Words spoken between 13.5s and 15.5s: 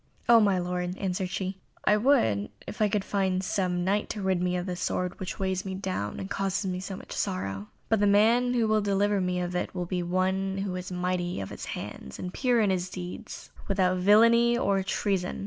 without villainy, or treason.